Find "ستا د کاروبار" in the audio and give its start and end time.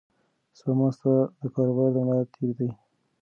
0.95-1.89